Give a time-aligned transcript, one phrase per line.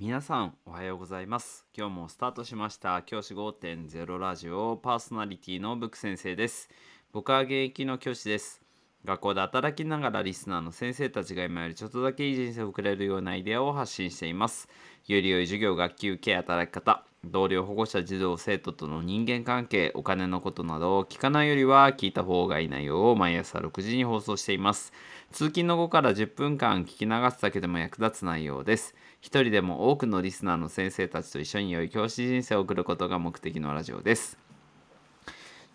[0.00, 1.66] 皆さんおはようございます。
[1.76, 3.02] 今日もスタートしました。
[3.02, 6.70] 教師5.0ラジオパーソナリティのブック先生です。
[7.12, 8.62] 僕は現役の教師です。
[9.04, 14.70] 学校で働きながらリスナーの先生たちが今よりちょっとだけいい人生を送れるようなアイデアを発信しています。
[15.06, 24.92] より良い授業学級系働き方同僚保護者児童生徒との人間関係お金のことなどを聞かないよりは聞いた方がいい内容を毎朝6時に放送しています。
[25.30, 28.94] 通勤の後から10分間聞き流すだけでも役立つ内容です。
[29.20, 34.38] 一人でも多くのリスナーの先生たちと一緒に良い教師人生を送ることが目的のラジオです。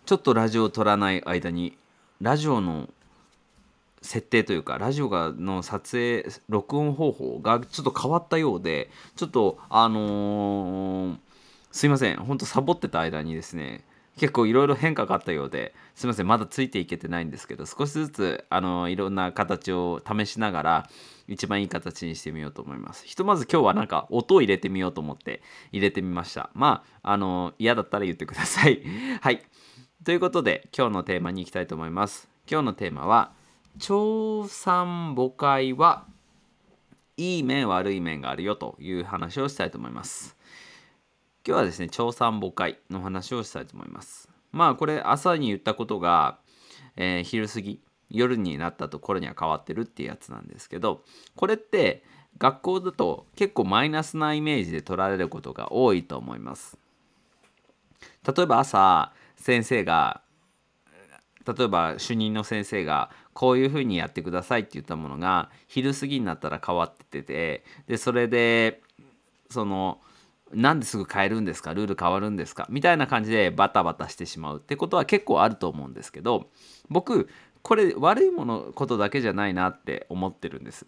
[0.04, 1.78] ちょっとラジオを撮らない間に
[2.20, 2.88] ラジオの
[4.02, 11.16] 設定というかラジオがの撮影録音方法がちょっと変わったようでちょっとあのー、
[11.76, 12.16] すいません。
[12.16, 13.84] ほんとサボってた間にですね
[14.16, 16.26] 結構いろいろ変化があったようですいません。
[16.26, 20.90] まだついていけてないんですけど少しずつあのいろんな形を試しながら
[21.28, 23.04] 一番いい形にしてみようと思います。
[23.04, 26.48] ひとまず今日はなんか音を入れてみようと思って入れてみました。
[26.54, 28.82] まああの嫌だったら言ってください。
[29.20, 29.42] はい。
[30.02, 32.30] ということで今日のテーマに行きたいと思います。
[32.50, 33.32] 今日のテーマは
[33.78, 36.06] 調産母会は
[37.18, 40.35] いい面悪い面があるよという話をしたいと思います。
[41.46, 44.28] 今日はですね調産母会の話をしたいと思います。
[44.50, 46.38] まあこれ朝に言ったことが、
[46.96, 47.80] えー、昼過ぎ
[48.10, 51.04] 夜になったところには変わってるっていうやつなんですけど
[51.36, 52.02] これって
[52.38, 56.76] 学校だと結構マイナスなイメージで取られることが多いと思います。
[58.26, 60.22] 例えば朝先生が
[61.46, 68.80] 例えば主任の先生がこういうふうにやってくださいって言ったものが昼過ぎになったら変わっててでそれで
[69.48, 70.00] その
[70.52, 71.74] なんですぐ変えるんですか？
[71.74, 72.66] ルール変わるんですか？
[72.70, 76.46] みたいな感じでバタバタしてしまうってことは結構あると思うんですけど
[76.88, 77.28] 僕
[77.62, 80.86] これ悪いものことだけじゃないなって思ってるんです。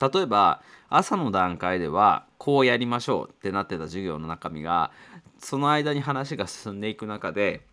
[0.00, 4.90] 例えば朝の段階ではこうやりましょうってなってた授業の中身が
[5.38, 7.66] その間に話が進んでいく中で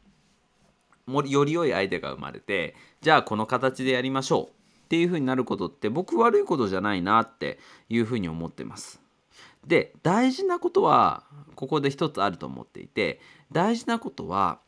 [1.07, 7.59] より良いアイデアが生まれてじゃあこの形でやりましょうっていうふうになることって僕悪いことじゃないなって
[7.89, 9.04] いうふうに思ってます。
[9.65, 11.23] で大事なことは
[11.55, 13.19] ここで一つあると思っていて
[13.51, 14.59] 大事なことは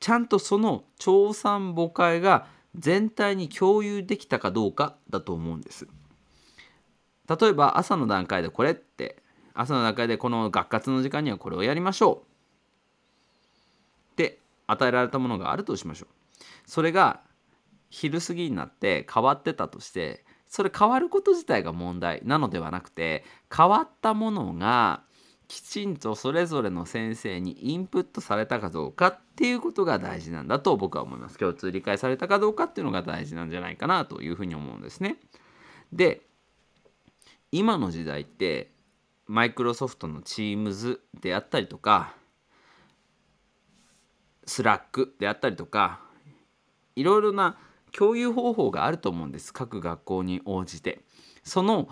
[0.00, 2.46] ちゃんとその調産母会が
[2.76, 5.88] 全体に共有できたかどうかだと思うんです。
[7.28, 9.22] 例えば朝の段階でこれって
[9.54, 12.16] 朝の段階でこの学活の時間にはこれをやりましょう
[14.12, 16.08] って与えられたものがあるとしましょう。
[16.66, 17.20] それが
[17.90, 25.02] 昼過ぎになって変わってたとしてそれ変わること自体が問題なのではなくて変わったものが
[25.46, 31.38] きちんとそれぞれの先生にインプットされたかどうかっていうことが大事なんだと僕は思います。
[31.38, 35.16] 共通理解されたかどうかっていうのが大事なんじゃないかなというふうに思うんですね。
[35.92, 36.22] で
[37.50, 38.70] 今の時代って
[39.26, 42.14] マイクロソフトの Teams であったりとか
[44.44, 46.00] Slack であったりとか
[46.94, 47.56] いろいろな
[47.96, 49.52] 共有方法があると思うんです。
[49.52, 51.00] 各学校に応じて。
[51.44, 51.88] その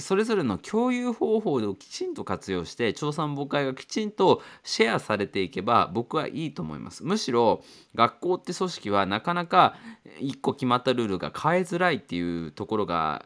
[0.00, 7.04] それぞれの共有方法をきちんと活用して調査母会がきちんとシェアされていけば僕はいいと思います。
[7.04, 7.62] むしろ
[7.94, 9.74] 学校って組織はなかなか
[10.20, 13.24] 1個決まったルールが変えづらいっていうところが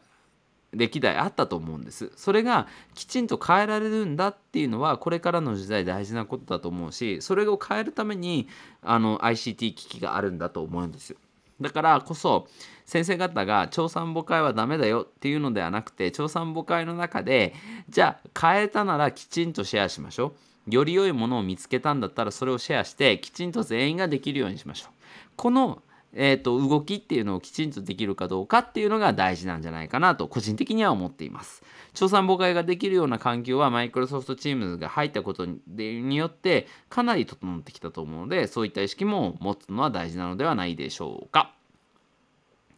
[0.71, 2.11] 歴代あったと思うんです。
[2.15, 8.47] それがきちんと変えられるんだっていうのはこれからの時代大事なことだと思うしそれを変えるために
[8.81, 11.11] あの ICT 機器があるんだと思うんです。
[11.11, 11.17] よ
[11.61, 12.47] だからこそ
[12.85, 17.53] 先生方が調査母会はダメだよっていうのではなくて調査母会の中で
[17.89, 20.33] じゃあ変えたならきちんとシェアしましょ
[20.67, 20.71] う。
[20.71, 24.91] より良いものを見つけたんだったらそれをシェアしてきちんと全員ができるようにしましょう。
[25.35, 25.81] この
[26.15, 31.63] えーと、動きっていうのをきちんとできるかどうかっていうのが大事なんじゃないかなと個人的には思っています。
[31.93, 41.53] 調査母会ができるような環境はマイクロソフトチームズが入ったことによってかなり整ってきたと思うのでそういった意識も持つのは大事なのではないでしょうか。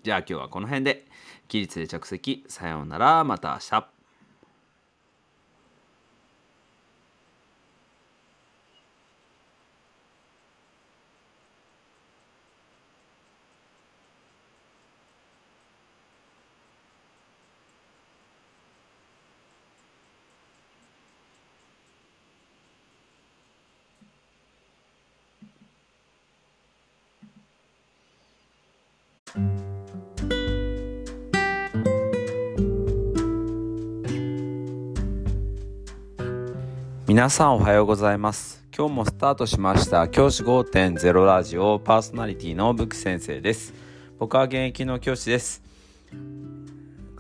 [0.03, 1.05] じゃあ今日はこの辺で
[1.47, 3.94] 起立で着席さようならまた明日
[37.07, 38.65] 皆さんおはようございます。
[38.75, 40.07] 今日もスタートしました。
[40.07, 43.73] 教師5.0ラジオパーソナリティのブック先生です。
[44.19, 45.61] 僕は現役の教師です。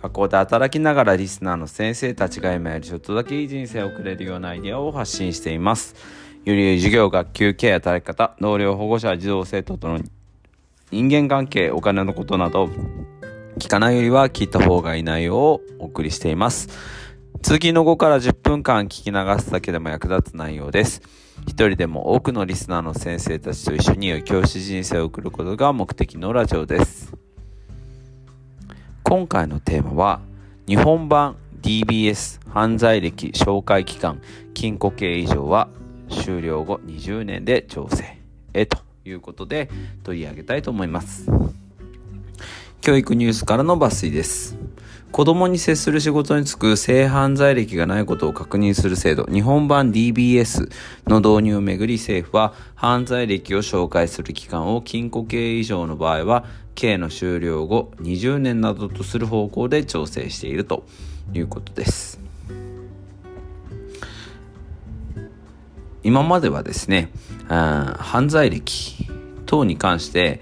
[0.01, 5.95] 学校で働きながらリスナーの先生たちが今よりちょっとだけいい人生を送れるようなアイデアを発信しています。
[6.45, 9.99] より授業、学級、ケア、働き方、同僚、保護者、児童、生徒との
[10.95, 12.69] 人間関係、お金のことなど、
[13.59, 16.69] 聞かないよりは聞いた方がいい内容をお送りしています。
[17.41, 21.01] 通勤の後から10分間聞き流すだけでも役立つ内容です。
[21.47, 27.11] 一人でも多くのリスナーの先生たちと一緒に教師人生を送ることが目的のラジオです。
[29.03, 30.21] 今回のテーマは
[30.65, 34.21] 日本版 DBS 犯罪歴紹介期間
[34.53, 35.67] 禁錮刑以上は
[36.09, 38.17] 終了後20年で調整
[38.53, 39.69] へということで
[40.03, 41.29] 取り上げたいと思います
[42.81, 44.57] 教育ニュースからの抜粋です
[45.11, 50.69] 子供に接する仕事に就く性犯罪歴がないことを確認する制度、日本版 DBS
[51.07, 56.43] の導入をめぐり政府は犯罪歴を紹介する期間を禁錮刑以上の場合は
[56.75, 60.83] 刑の終了後20年などとする方向で調整していると
[61.33, 62.24] いうことです。
[66.05, 67.09] 今まではですね、
[67.47, 69.07] 犯罪歴
[69.47, 70.39] 等に関して、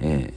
[0.00, 0.32] え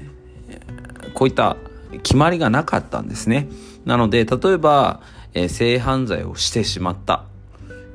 [1.04, 1.56] ー、こういった
[2.02, 3.48] 決まりがなかったんですね。
[3.86, 5.02] なので、例えば、
[5.36, 7.26] えー、性犯罪をしてしまった、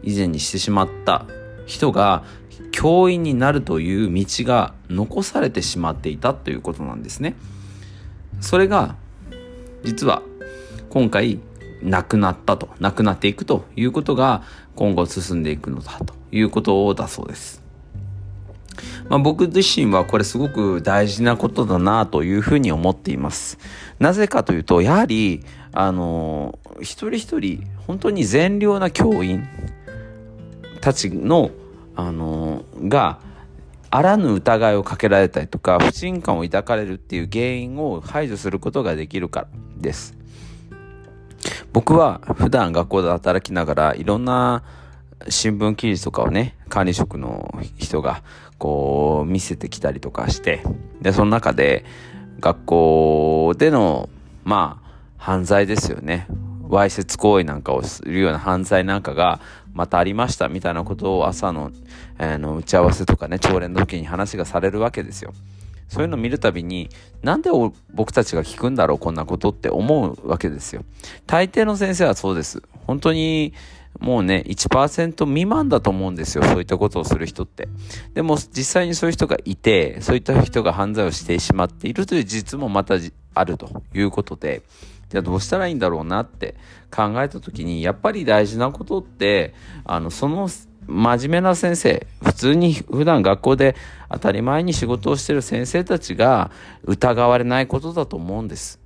[0.05, 1.26] 以前にしてしまった
[1.67, 2.22] 人が
[2.70, 7.34] 教員になるという道が残されてしまっていたということなんですね。
[8.40, 8.94] それが、
[9.82, 10.23] 実は
[10.88, 11.40] 今回
[11.82, 14.42] なくなったと、なくなっていくということが
[14.76, 17.62] 今後進んでいくのだということだそうです。
[19.08, 23.58] まあ、僕自身はこれすごく大事なことだなというふうに思っています。
[23.98, 25.42] なぜかというと、やはり、
[25.72, 29.46] あの、一人一人、本当に善良な教員
[30.80, 31.50] たちの、
[31.96, 33.18] あの、が、
[33.90, 39.48] あらぬ疑いをかけられたりとか、不信感を抱かれるっていう原因を排除することができるから
[39.78, 40.19] です。
[41.72, 44.62] 僕は普段学校で働きながらいろんな
[45.28, 48.22] 新聞記事とかをね、管理職の人が
[48.58, 50.62] こう見せてきたりとかして、
[51.02, 51.84] で、その中で
[52.40, 54.08] 学校での、
[54.44, 56.26] まあ、犯罪ですよね。
[56.69, 59.40] わいせつ行為なんかをするような犯罪なんかが
[59.75, 61.72] またありましたみたいなことを朝の,、
[62.19, 65.32] えー、の打ち合わせとかね、朝礼の時に話がされるわけですよ。
[65.90, 66.88] そういうのを見るたびに、
[67.22, 67.50] なんで
[67.92, 70.84] 僕たちが聞くんだろう、こんなことって思うわけですよ。
[71.26, 72.62] 大抵の先生はそうです。
[72.87, 73.52] 本当に、
[73.98, 76.44] もうね、1%未満だと思うんですよ。
[76.44, 77.69] そういったことをする人って。
[78.14, 82.94] でも実際にそういう人がいて、そういった人が犯罪をしてしまっているという事実もまた
[83.34, 84.62] あるということで、
[85.08, 86.54] じゃあどうしたらいいんだろうなって
[86.94, 89.54] 考えた時に、やっぱり大事なことって、
[89.84, 90.48] あの、その
[90.90, 93.76] 真面目な先生、普通に普段学校で
[94.10, 96.50] 当たり前に仕事をしてる先生たちが
[96.84, 98.81] 疑われないことだと思うんです。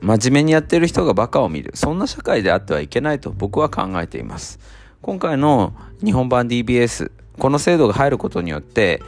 [0.00, 1.72] 真面目にやってる人がバカを見る。
[1.74, 4.58] そんな社会であってはいけないと僕は考えています。
[5.02, 5.72] 今回の
[6.04, 9.02] 日本版 DBS、この制度が入ることによって、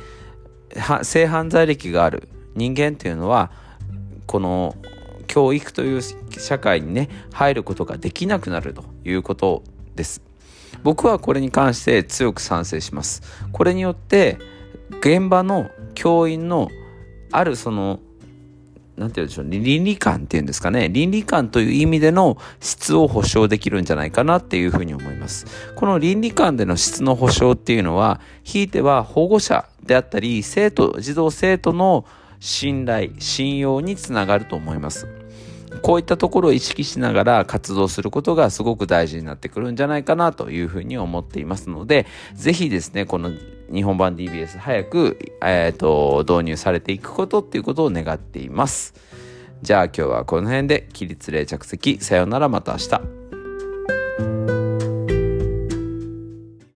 [1.02, 3.50] 性犯罪歴がある人間っていうのは、
[4.26, 4.76] この
[5.26, 9.62] 教育という社会にね、入ることができなくなるということ
[9.94, 10.27] です。
[10.82, 13.22] 僕はこれに関して強く賛成します。
[13.52, 14.38] これによって、
[15.00, 16.68] 現場の教員の
[17.30, 18.00] あるその
[18.98, 25.46] なんて言うんでしょう、倫理観っていうんですかね、倫理観という意味での質を保証できるんじゃないかなっていうふうに思います。
[25.76, 32.04] この倫理観での質の保証っていうのは、ひいては保護者であったり、生徒、児童生徒の
[32.40, 35.06] 信頼、信用につながると思います。
[35.82, 43.30] こういったところを意識しながら活動することがすごく大事になってくるんじゃないかなというふうに思っていますので、ぜひですね、この
[43.72, 48.94] 日本版 DBS 早く、えーと、導入されていくことっていうことを願っています。
[49.62, 53.17] じゃあ今日はこの辺で起立例着席さようならまた明日。